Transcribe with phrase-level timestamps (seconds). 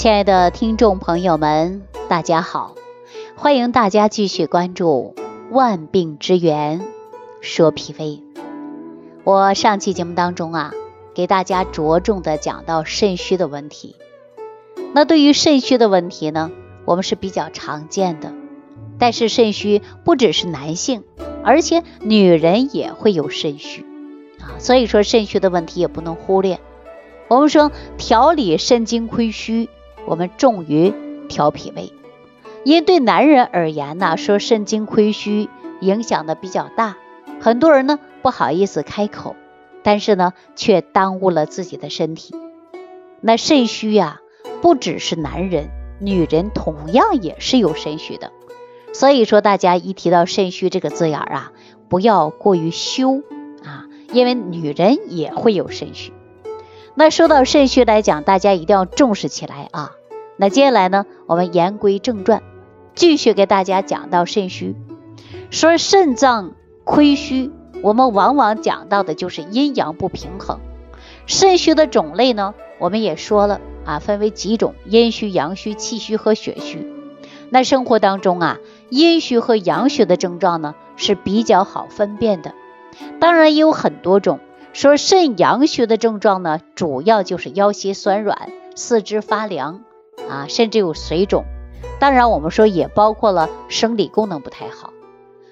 [0.00, 2.74] 亲爱的听众朋友们，大家好，
[3.36, 5.12] 欢迎大家继续关注
[5.54, 6.80] 《万病之源
[7.42, 8.06] 说脾胃》。
[9.24, 10.72] 我上期节目当中啊，
[11.12, 13.94] 给大家着重的讲到肾虚的问题。
[14.94, 16.50] 那对于肾虚的问题呢，
[16.86, 18.32] 我们是比较常见的。
[18.98, 21.04] 但是肾虚不只是男性，
[21.44, 23.84] 而且女人也会有肾虚
[24.40, 24.56] 啊。
[24.58, 26.58] 所以说肾虚的问题也不能忽略。
[27.28, 29.68] 我们说调理肾精亏虚，
[30.06, 30.92] 我们重于
[31.28, 31.92] 调脾胃。
[32.64, 35.48] 因为对男人而言呢，说肾精亏虚
[35.80, 36.96] 影响的比较大，
[37.40, 39.34] 很多人呢不好意思开口，
[39.82, 42.34] 但是呢却耽误了自己的身体。
[43.22, 44.20] 那肾虚呀，
[44.60, 48.30] 不只是男人，女人同样也是有肾虚的。
[48.92, 51.52] 所以说，大家一提到肾虚这个字眼儿啊，
[51.88, 53.22] 不要过于羞
[53.64, 56.12] 啊，因为女人也会有肾虚。
[56.94, 59.92] 那说到肾虚来讲，大家一定要重视起来啊。
[60.36, 62.42] 那接下来呢，我们言归正传，
[62.94, 64.74] 继续给大家讲到肾虚。
[65.50, 66.52] 说肾脏
[66.84, 67.50] 亏虚，
[67.82, 70.58] 我们往往讲到的就是阴阳不平衡。
[71.26, 76.86] 肾虚的种类呢，我们也说了啊，分为几种：阴虚、阳虚、气虚和血虚。
[77.50, 78.58] 那生活当中啊，
[78.90, 82.52] 阴虚和阳虚的症状呢是比较好分辨的。
[83.20, 84.40] 当然也有很多种。
[84.72, 89.82] 说肾阳虚的症状呢，主要就是腰膝酸软、四肢发凉
[90.28, 91.44] 啊，甚至有水肿。
[91.98, 94.92] 当然，我们说也包括了生理功能不太好。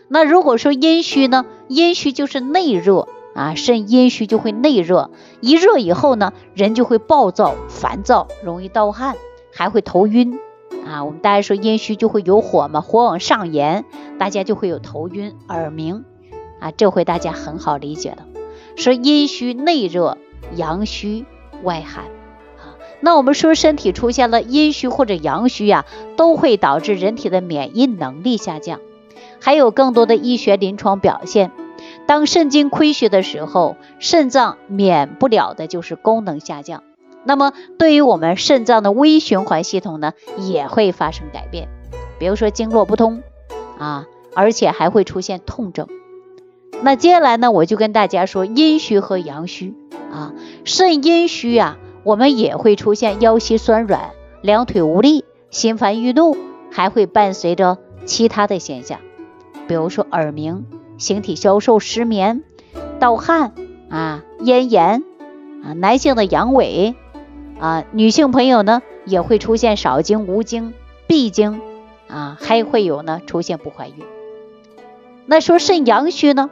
[0.08, 9.16] 那如果说阴虚呢，阴虚就是内热啊，肾阴虚就会内热，一热以后呢，人就会暴躁、烦躁，容易盗汗，
[9.52, 10.38] 还会头晕
[10.86, 11.04] 啊。
[11.04, 13.84] 我们大家说阴虚就会有火嘛，火往上炎，
[14.18, 16.04] 大家就会有头晕、耳鸣
[16.60, 18.24] 啊，这回大家很好理解了。
[18.78, 20.18] 说阴虚内热，
[20.54, 21.24] 阳虚
[21.64, 22.78] 外寒啊。
[23.00, 25.84] 那我们说身体出现了阴虚或者阳虚呀，
[26.16, 28.78] 都会导致人体的免疫能力下降。
[29.40, 31.50] 还有更多的医学临床表现，
[32.06, 36.84] 当肾精亏虚的时候，肾脏免不了的就是功能下降。
[37.24, 41.68] 那么对于我们肾脏的微循环系统呢，也会发生改变，
[42.20, 43.24] 比如说经络不通
[43.76, 45.88] 啊，而且还会出现痛症。
[46.82, 49.74] 那接下来呢，我就跟大家说阴虚和阳虚
[50.12, 50.32] 啊。
[50.64, 54.10] 肾阴虚啊，我们也会出现腰膝酸软、
[54.42, 56.36] 两腿无力、心烦易怒，
[56.70, 59.00] 还会伴随着其他的现象，
[59.66, 60.66] 比如说耳鸣、
[60.98, 62.44] 形体消瘦、失眠、
[63.00, 63.52] 盗汗
[63.90, 65.02] 啊、咽炎
[65.64, 65.72] 啊。
[65.72, 66.94] 男性的阳痿
[67.58, 70.74] 啊，女性朋友呢也会出现少经、无经、
[71.08, 71.60] 闭经
[72.06, 73.94] 啊，还会有呢出现不怀孕。
[75.26, 76.50] 那说肾阳虚呢？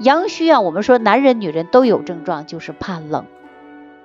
[0.00, 3.26] 阳虚啊，我们说男人女人都有症状，就是怕冷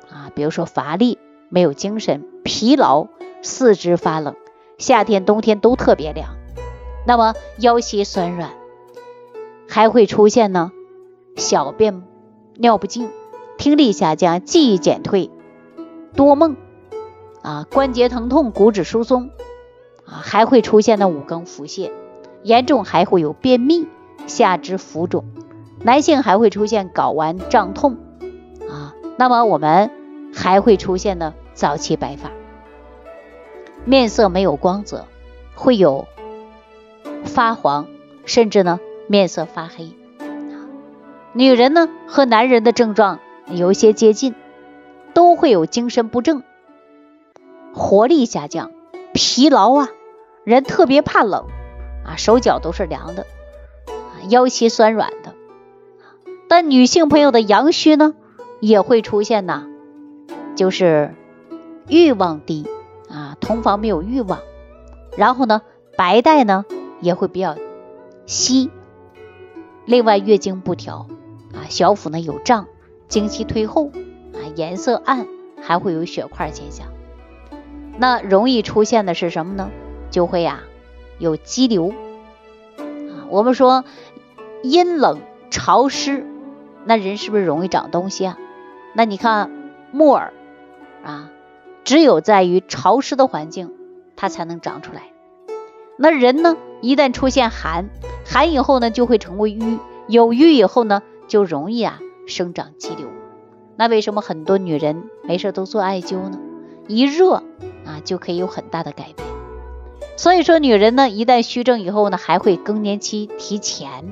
[0.09, 3.08] 啊，比如说乏力、没有精神、疲劳、
[3.44, 4.36] 四肢发冷，
[4.78, 6.36] 夏天冬天都特别凉。
[7.06, 8.52] 那么腰膝酸软，
[9.70, 10.72] 还会出现呢
[11.36, 12.02] 小便
[12.56, 13.09] 尿不尽、
[13.58, 15.30] 听力下降、记忆减退、
[16.16, 16.56] 多梦
[17.44, 19.30] 啊、关节疼痛、骨质疏松
[20.06, 21.92] 啊，还会出现呢五更腹泻，
[22.42, 23.88] 严重还会有便秘、
[24.26, 25.26] 下肢浮肿。
[25.84, 27.98] 男性还会出现睾丸胀痛
[28.70, 29.92] 啊，那么我们
[30.34, 32.32] 还会出现呢早期白发，
[33.84, 35.06] 面色没有光泽，
[35.56, 36.08] 会有
[37.26, 37.88] 发黄，
[38.26, 39.92] 甚至呢面色发黑。
[41.34, 44.36] 女人呢和男人的症状有一些接近，
[45.14, 46.44] 都会有精神不振、
[47.74, 48.72] 活力下降、
[49.14, 49.90] 疲劳啊，
[50.46, 51.48] 人特别怕冷
[52.06, 53.26] 啊，手脚都是凉的，
[54.30, 55.33] 腰膝酸软的。
[56.53, 58.14] 那女性朋友的阳虚呢，
[58.59, 59.66] 也会出现呢，
[60.56, 61.16] 就是
[61.88, 62.68] 欲望低
[63.09, 64.38] 啊，同房没有欲望，
[65.18, 65.64] 然后呢，
[65.97, 66.64] 白带呢
[67.02, 67.56] 也会比较
[68.28, 68.69] 稀，
[69.86, 71.08] 另外月经不调
[71.56, 72.68] 啊，小腹呢有胀，
[73.08, 75.26] 经期退后啊，颜色暗，
[75.59, 76.85] 还会有血块现象。
[77.97, 79.72] 那容易出现的是什么呢？
[80.11, 80.59] 就会呀
[81.17, 83.26] 有肌瘤啊。
[83.32, 83.85] 我们说
[84.61, 85.20] 阴冷
[85.50, 86.28] 潮湿。
[86.85, 88.38] 那人是不是容易长东西啊？
[88.94, 89.50] 那你看
[89.91, 90.34] 木耳
[91.03, 91.30] 啊，
[91.84, 93.72] 只有在于潮湿的环境，
[94.16, 95.03] 它才能长出来。
[95.97, 97.90] 那人呢，一旦出现寒，
[98.26, 103.08] 寒以后呢，就会成为瘀，有瘀以后呢，就容易啊生长肌瘤。
[103.76, 106.40] 那为什么很多女人没事都做艾灸呢？
[106.88, 107.44] 一热
[107.86, 109.28] 啊，就可以有很大的改变。
[110.16, 114.12] 所以说，女人呢，一旦虚症以后呢，还会更年期提前。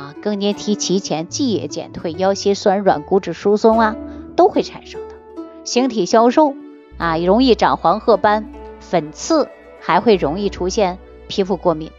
[0.00, 3.96] 啊，更年期提前，记忆减退，腰膝酸软，骨质疏松啊，
[4.34, 5.14] 都会产生的。
[5.62, 6.54] 形体消瘦
[6.96, 8.50] 啊，容易长黄褐斑、
[8.80, 9.48] 粉刺，
[9.78, 10.98] 还会容易出现
[11.28, 11.90] 皮肤过敏。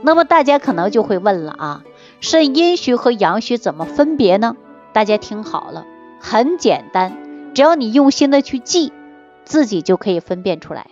[0.00, 1.84] 那么大家可能就会问了啊，
[2.20, 4.56] 肾阴虚和阳虚怎么分别呢？
[4.94, 5.84] 大家听好了，
[6.20, 8.90] 很简单，只要你用心的去记，
[9.44, 10.86] 自己就可以分辨出来。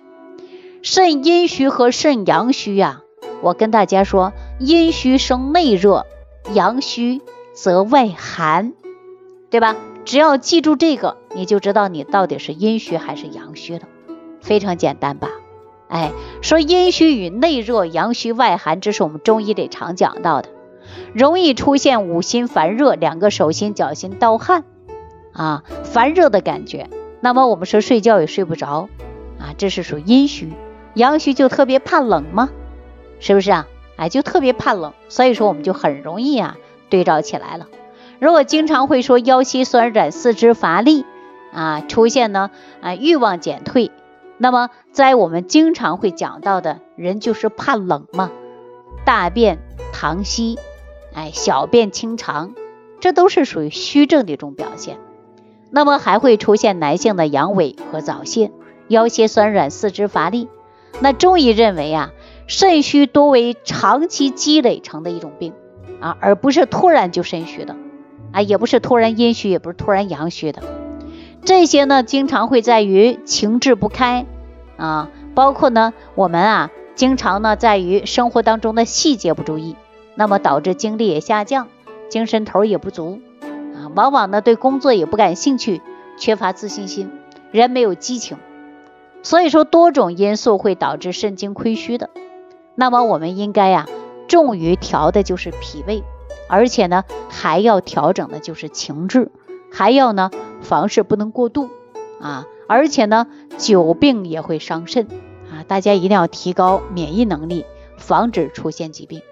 [0.83, 3.00] 肾阴虚和肾阳虚呀，
[3.41, 6.05] 我跟大家说，阴虚生内热，
[6.54, 7.20] 阳虚
[7.54, 8.72] 则外寒，
[9.50, 9.76] 对吧？
[10.04, 13.82] 只要记住这个，你就知道你到底是阴虚还是阳虚了，
[14.40, 15.28] 非常简单吧？
[15.88, 16.12] 哎，
[16.43, 20.48] 说阴虚与内热，阳虚外寒，这是我们中医里常讲到的，
[21.12, 24.64] 容易出现五心烦热，两个手心脚心盗汗
[25.32, 26.88] 啊，烦热的感觉。
[27.20, 28.88] 那么我们说睡觉也睡不着
[29.40, 30.52] 啊，这是属阴虚。
[30.94, 32.49] 阳虚就特别怕冷吗？
[33.19, 33.66] 是不是啊？
[33.96, 36.56] 哎，就特别怕冷，所以说我们就很容易啊
[36.88, 37.66] 对照起来了。
[38.19, 41.04] 如果经常会说腰膝酸软、四肢乏力
[41.52, 42.50] 啊，出现呢
[42.81, 43.90] 啊欲望减退，
[44.38, 48.31] 那么在我们经常会讲到的人就是怕冷嘛，
[49.04, 49.58] 大便
[49.93, 50.58] 溏稀，
[51.14, 52.54] 哎，小便清长，
[53.00, 54.99] 这都是属于虚症的一种表现。
[55.70, 58.50] 那么还会出现男性的阳痿和早泄，
[58.88, 60.49] 腰膝酸软、四肢乏力。
[61.00, 62.12] 那中医认为啊，
[62.46, 65.52] 肾虚多为长期积累成的一种病
[66.00, 67.75] 啊，而不是突然就肾虚的
[68.32, 70.62] 啊，也不是突然阴虚，也不是突然阳虚的。
[71.44, 74.26] 这些呢，经常会在于情志不开
[74.76, 79.76] 啊，包括呢，我们啊，经常呢，在于生活当中的细节不注意，
[80.14, 81.69] 那么导致精力也下降，
[82.08, 83.20] 精神头也不足
[83.75, 85.82] 啊，往往呢，对工作也不感兴趣，
[86.19, 87.10] 缺乏自信心，
[87.50, 88.38] 人没有激情。
[89.22, 92.10] 所以说，多种因素会导致肾精亏虚的。
[92.76, 93.87] 那么，我们应该呀，
[94.28, 96.05] 重于调的就是脾胃，
[96.46, 99.32] 而且呢，还要调整的就是情志，
[99.73, 100.31] 还要呢，
[100.61, 101.70] 房事不能过度
[102.20, 102.46] 啊。
[102.69, 103.26] 而且呢，
[103.56, 105.06] 久病也会伤肾
[105.50, 105.64] 啊。
[105.67, 107.64] 大家一定要提高免疫能力，
[107.96, 109.23] 防止出现疾病。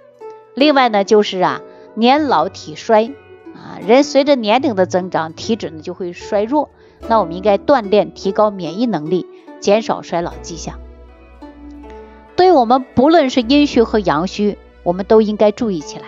[0.55, 1.61] 另外呢，就是啊，
[1.94, 3.12] 年老体衰
[3.55, 6.70] 啊，人随着年龄的增长，体质呢就会衰弱。
[7.08, 9.26] 那我们应该锻炼，提高免疫能力。
[9.61, 10.79] 减少衰老迹象。
[12.55, 16.05] 我们不论是阴虚和阳虚，我们都应该注意起来，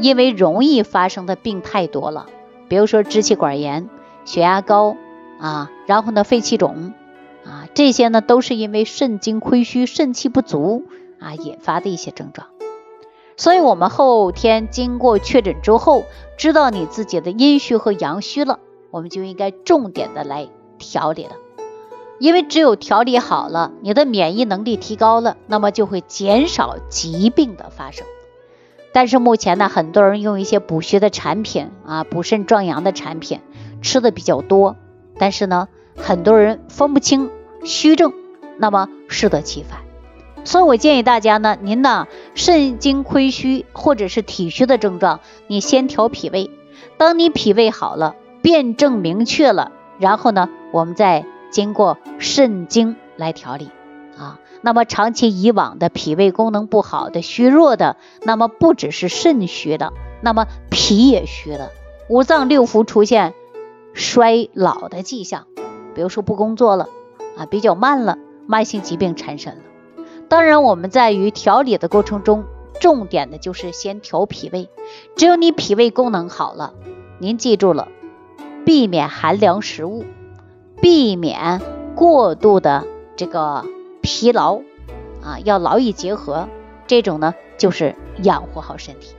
[0.00, 2.26] 因为容易发生的病太多了。
[2.68, 3.88] 比如说支气管炎、
[4.24, 4.96] 血压高
[5.38, 6.92] 啊，然后呢肺气肿
[7.44, 10.84] 啊，这些呢都是因为肾精亏虚、肾气不足
[11.20, 12.48] 啊引发的一些症状。
[13.36, 16.04] 所以，我们后天经过确诊之后，
[16.38, 21.32] 知道你自己的阴虚和阳虚了，我们就应该重点的来调理了。
[22.18, 28.06] 因为只有调理好了，你的免疫能力提高了，那么就会减少疾病的发生。
[28.92, 33.40] 但是目前呢，很多人用一些补虚的产品啊，补肾壮阳的产品
[33.82, 34.76] 吃的比较多，
[35.18, 37.30] 但是呢，很多人分不清
[37.64, 38.14] 虚症，
[38.56, 39.80] 那么适得其反。
[40.44, 46.50] 所以我建议大家呢，您呢肾精亏虚或者是体虚的症状，你先调脾胃。
[46.96, 51.26] 当你脾胃好了，辩证明确了，然后呢，我们再。
[51.50, 53.70] 经过肾经来调理
[54.18, 61.70] 啊，那么长期以往的脾胃功能不好的、虚弱的，那么不只是肾虚的，那么脾也虚了，
[62.08, 63.34] 五脏六腑出现
[63.92, 65.46] 衰老的迹象，
[65.94, 66.88] 比如说不工作了
[67.36, 69.60] 啊，比较慢了，慢性疾病产生了。
[70.28, 72.44] 当然，我们在于调理的过程中，
[72.80, 74.68] 重点的就是先调脾胃。
[75.14, 76.74] 只有你脾胃功能好了，
[77.18, 77.88] 您记住了，
[78.64, 80.04] 避免寒凉食物。
[80.80, 81.60] 避免
[81.94, 82.84] 过度的
[83.16, 83.64] 这个
[84.02, 84.60] 疲劳
[85.22, 86.48] 啊，要劳逸结合，
[86.86, 89.14] 这种呢就是养护好身体。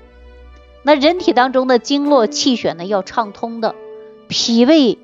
[0.84, 3.76] 那人体当中的经络气血呢要畅通的，
[4.30, 4.98] 脾胃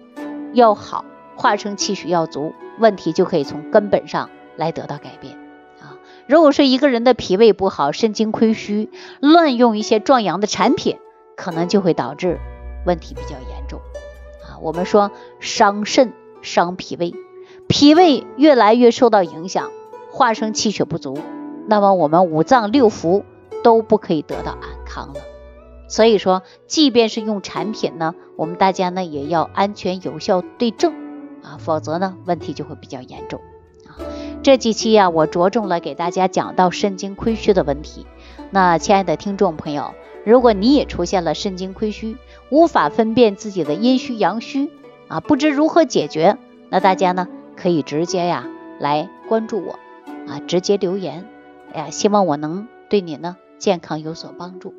[0.54, 1.04] 要好，
[1.36, 5.34] 化生气血要足，问题就可以从根本上来得到改变
[5.82, 5.98] 啊。
[6.28, 11.00] 如果说一个人的脾胃不好，肾精亏虚，乱用一些壮阳的产品，
[11.36, 12.40] 可能就会导致
[12.86, 13.82] 问题比较严重
[14.44, 14.62] 啊。
[14.62, 16.14] 我们说伤肾。
[16.44, 17.16] 伤脾胃，
[17.68, 19.72] 脾胃越来越受到影响，
[20.12, 21.18] 化生气血不足，
[21.68, 23.24] 那么我们五脏六腑
[23.64, 25.22] 都不可以得到安康了。
[25.88, 30.94] 所以说，即便是用产品呢，我们大家呢也要安全有效对症
[31.42, 33.40] 啊，否则呢问题就会比较严重
[33.88, 33.98] 啊。
[34.42, 38.06] 这几期呀，我着重了给大家讲到肾精亏虚的问题。
[38.52, 39.94] 那亲爱的听众朋友，
[40.26, 42.18] 如果你也出现了肾精亏虚，
[42.50, 44.70] 无法分辨自己的阴虚阳虚。
[45.14, 46.40] 啊，不知如何解决，
[46.70, 48.48] 那大家呢可以直接呀
[48.80, 49.74] 来关注我
[50.28, 51.26] 啊，直接留言，
[51.72, 54.74] 哎呀，希望我能对你呢健康有所帮助。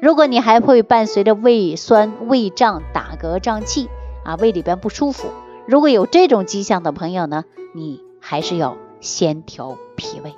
[0.00, 3.90] 如果你还会伴随着胃酸、胃胀、打嗝、胀气
[4.24, 5.28] 啊，胃里边不舒服，
[5.66, 10.30] 如果有这种迹象的朋友呢，你还是要先调脾胃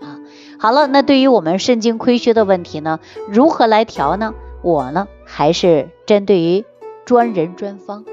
[0.00, 0.16] 啊。
[0.58, 4.32] 好了，那对于我们肾精亏虚的问题呢，如何来调呢？
[4.62, 6.64] 我呢还是针对于
[7.04, 8.06] 专人专方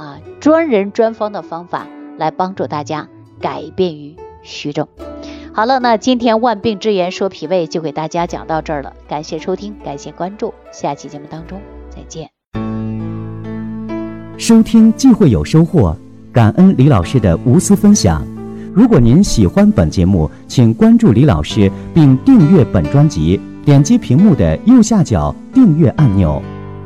[0.00, 3.06] 啊，专人专方的方法来帮助大家
[3.38, 4.88] 改变于虚症。
[5.52, 12.30] 好了，那今天万病之源说脾胃就给大家讲到这儿了，感谢收听，感谢关注，下期节目当中再见。
[14.38, 15.94] 收听既会有收获，
[16.32, 18.26] 感恩李老师的无私分享。
[18.72, 26.40] 如果您喜欢本节目，请关注李老师并订阅本专辑，点击屏幕的右下角订阅按钮。